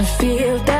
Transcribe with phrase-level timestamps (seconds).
[0.00, 0.79] to feel that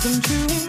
[0.00, 0.59] come true.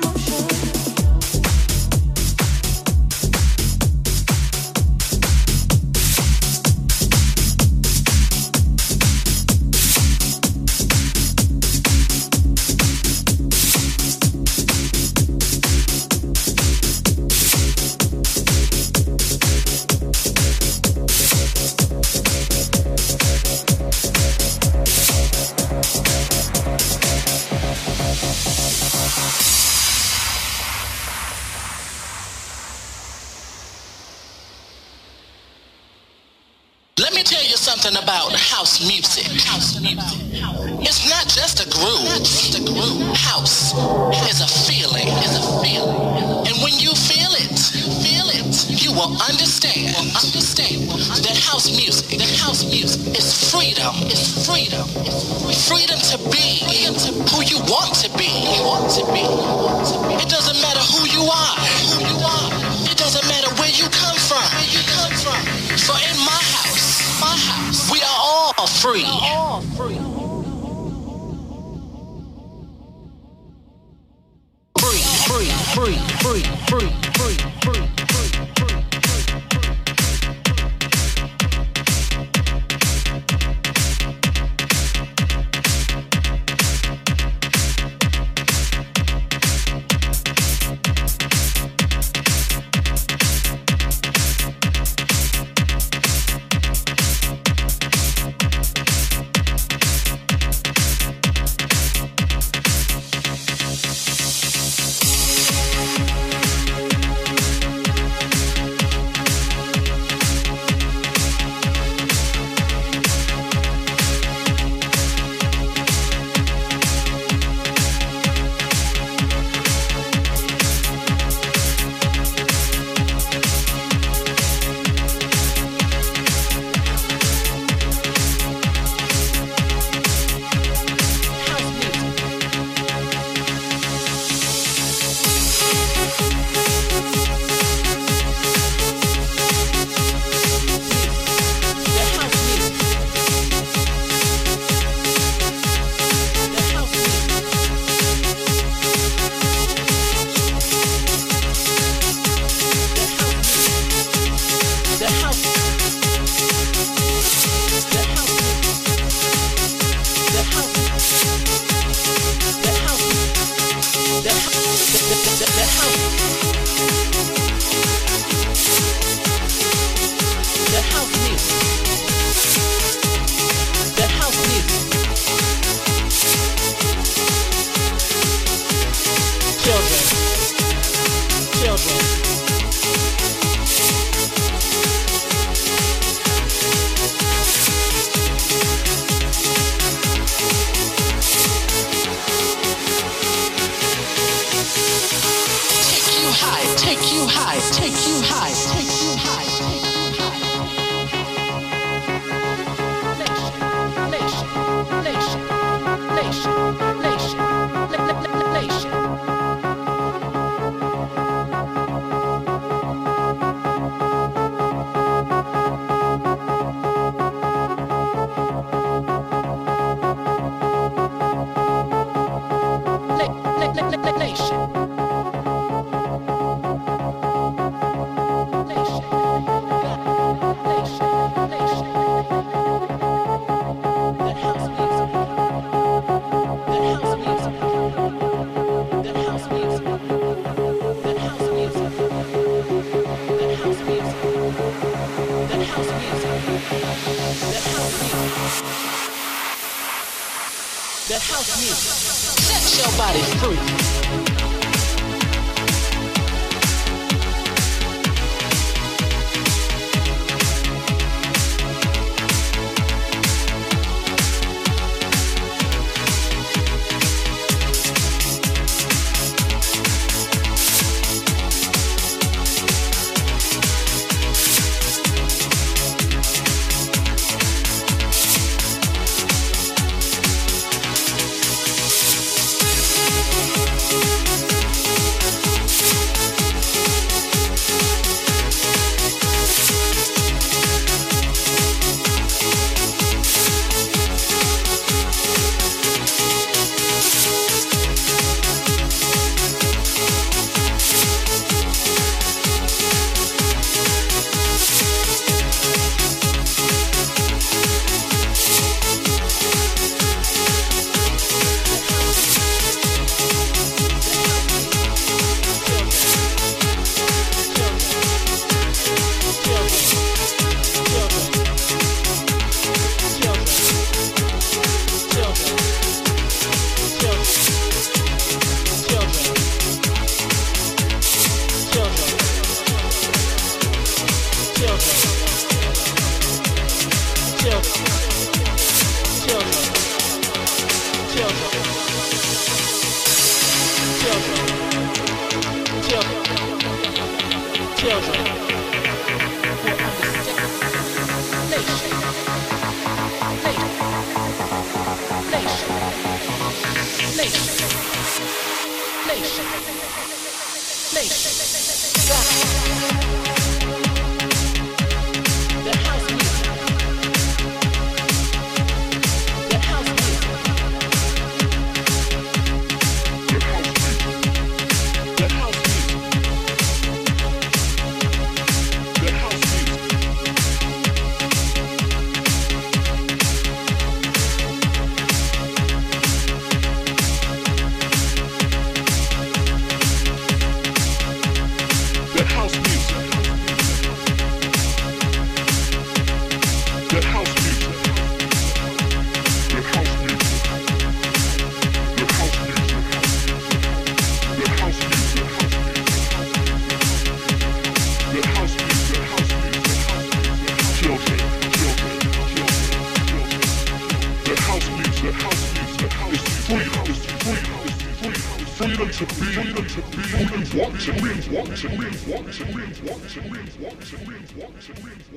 [347.81, 348.30] Children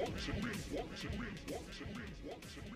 [0.04, 2.73] watching me, watching me, watching me, watching me.